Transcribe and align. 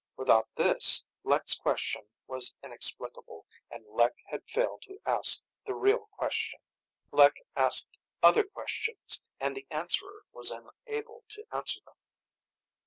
Without 0.15 0.49
this, 0.55 1.03
Lek's 1.23 1.53
question 1.53 2.01
was 2.25 2.55
inexplicable, 2.63 3.45
and 3.69 3.85
Lek 3.87 4.15
had 4.25 4.41
failed 4.49 4.81
to 4.81 4.97
ask 5.05 5.41
the 5.67 5.75
real 5.75 6.07
question. 6.13 6.59
Lek 7.11 7.35
asked 7.55 7.99
other 8.23 8.43
questions, 8.43 9.21
and 9.39 9.61
Answerer 9.69 10.25
was 10.31 10.49
unable 10.49 11.23
to 11.29 11.45
answer 11.51 11.81
them. 11.85 11.97